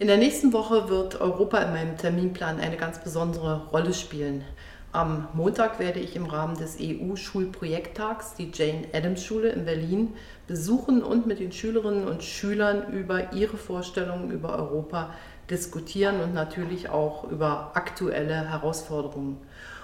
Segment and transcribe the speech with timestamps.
[0.00, 4.44] In der nächsten Woche wird Europa in meinem Terminplan eine ganz besondere Rolle spielen.
[4.92, 10.14] Am Montag werde ich im Rahmen des EU-Schulprojekttags die Jane Addams Schule in Berlin
[10.46, 15.10] besuchen und mit den Schülerinnen und Schülern über ihre Vorstellungen über Europa
[15.50, 19.38] diskutieren und natürlich auch über aktuelle Herausforderungen.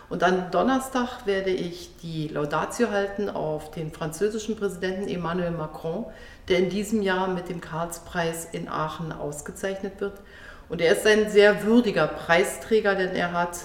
[0.08, 6.06] Und am Donnerstag werde ich die Laudatio halten auf den französischen Präsidenten Emmanuel Macron,
[6.48, 10.20] der in diesem Jahr mit dem Karlspreis in Aachen ausgezeichnet wird.
[10.68, 13.58] Und er ist ein sehr würdiger Preisträger, denn er hat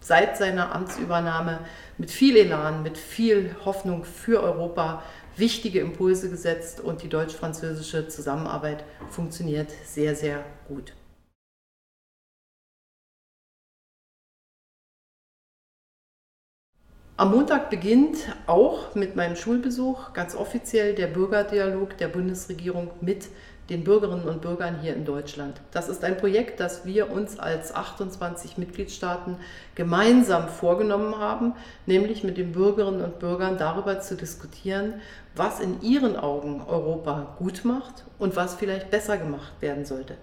[0.00, 1.60] seit seiner Amtsübernahme
[1.98, 5.02] mit viel Elan, mit viel Hoffnung für Europa
[5.36, 10.92] wichtige Impulse gesetzt und die deutsch-französische Zusammenarbeit funktioniert sehr, sehr gut.
[17.16, 18.16] Am Montag beginnt
[18.48, 23.28] auch mit meinem Schulbesuch ganz offiziell der Bürgerdialog der Bundesregierung mit
[23.70, 25.60] den Bürgerinnen und Bürgern hier in Deutschland.
[25.70, 29.36] Das ist ein Projekt, das wir uns als 28 Mitgliedstaaten
[29.76, 31.54] gemeinsam vorgenommen haben,
[31.86, 34.94] nämlich mit den Bürgerinnen und Bürgern darüber zu diskutieren,
[35.36, 40.16] was in ihren Augen Europa gut macht und was vielleicht besser gemacht werden sollte.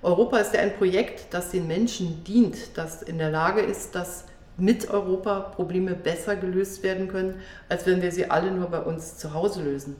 [0.00, 4.24] Europa ist ja ein Projekt, das den Menschen dient, das in der Lage ist, das
[4.60, 9.16] mit Europa Probleme besser gelöst werden können, als wenn wir sie alle nur bei uns
[9.16, 9.96] zu Hause lösen.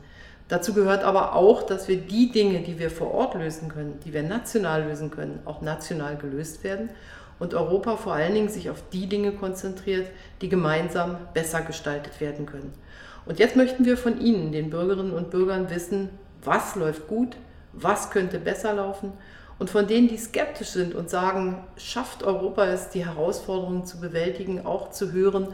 [0.48, 4.12] Dazu gehört aber auch, dass wir die Dinge, die wir vor Ort lösen können, die
[4.12, 6.90] wir national lösen können, auch national gelöst werden
[7.38, 10.08] und Europa vor allen Dingen sich auf die Dinge konzentriert,
[10.40, 12.72] die gemeinsam besser gestaltet werden können.
[13.26, 16.10] Und jetzt möchten wir von Ihnen, den Bürgerinnen und Bürgern, wissen,
[16.42, 17.36] was läuft gut,
[17.72, 19.12] was könnte besser laufen
[19.60, 24.64] und von denen, die skeptisch sind und sagen, schafft Europa es, die Herausforderungen zu bewältigen,
[24.64, 25.48] auch zu hören,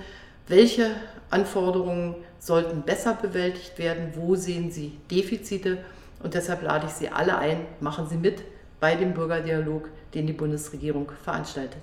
[0.46, 0.92] welche
[1.28, 5.78] Anforderungen sollten besser bewältigt werden, wo sehen Sie Defizite.
[6.22, 8.44] Und deshalb lade ich Sie alle ein, machen Sie mit
[8.78, 11.82] bei dem Bürgerdialog, den die Bundesregierung veranstaltet.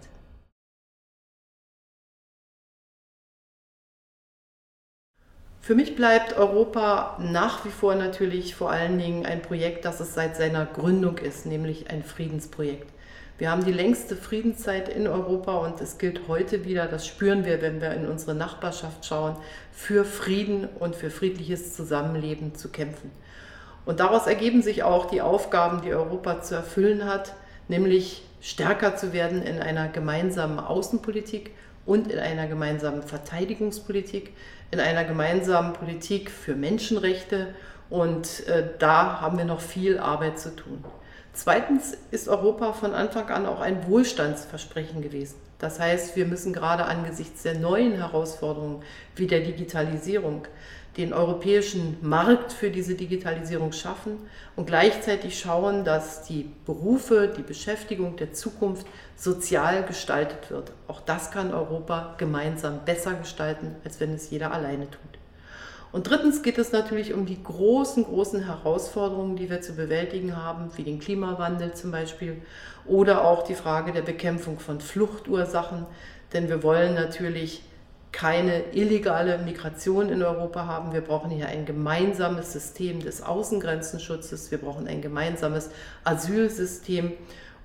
[5.63, 10.13] Für mich bleibt Europa nach wie vor natürlich vor allen Dingen ein Projekt, das es
[10.13, 12.91] seit seiner Gründung ist, nämlich ein Friedensprojekt.
[13.37, 17.61] Wir haben die längste Friedenszeit in Europa und es gilt heute wieder, das spüren wir,
[17.61, 19.37] wenn wir in unsere Nachbarschaft schauen,
[19.71, 23.09] für Frieden und für friedliches Zusammenleben zu kämpfen.
[23.85, 27.35] Und daraus ergeben sich auch die Aufgaben, die Europa zu erfüllen hat,
[27.69, 31.51] nämlich stärker zu werden in einer gemeinsamen Außenpolitik
[31.85, 34.33] und in einer gemeinsamen Verteidigungspolitik,
[34.71, 37.53] in einer gemeinsamen Politik für Menschenrechte.
[37.89, 40.83] Und äh, da haben wir noch viel Arbeit zu tun.
[41.33, 45.35] Zweitens ist Europa von Anfang an auch ein Wohlstandsversprechen gewesen.
[45.59, 48.83] Das heißt, wir müssen gerade angesichts der neuen Herausforderungen
[49.15, 50.45] wie der Digitalisierung
[50.97, 54.17] den europäischen Markt für diese Digitalisierung schaffen
[54.55, 60.71] und gleichzeitig schauen, dass die Berufe, die Beschäftigung der Zukunft sozial gestaltet wird.
[60.87, 65.19] Auch das kann Europa gemeinsam besser gestalten, als wenn es jeder alleine tut.
[65.91, 70.71] Und drittens geht es natürlich um die großen, großen Herausforderungen, die wir zu bewältigen haben,
[70.75, 72.41] wie den Klimawandel zum Beispiel
[72.85, 75.85] oder auch die Frage der Bekämpfung von Fluchtursachen.
[76.33, 77.61] Denn wir wollen natürlich
[78.13, 80.93] keine illegale Migration in Europa haben.
[80.93, 84.51] Wir brauchen hier ein gemeinsames System des Außengrenzenschutzes.
[84.51, 85.71] Wir brauchen ein gemeinsames
[86.05, 87.11] Asylsystem.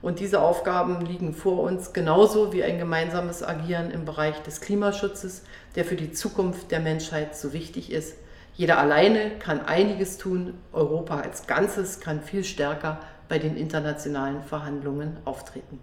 [0.00, 5.44] Und diese Aufgaben liegen vor uns, genauso wie ein gemeinsames Agieren im Bereich des Klimaschutzes,
[5.74, 8.16] der für die Zukunft der Menschheit so wichtig ist.
[8.54, 15.18] Jeder alleine kann einiges tun, Europa als Ganzes kann viel stärker bei den internationalen Verhandlungen
[15.24, 15.78] auftreten.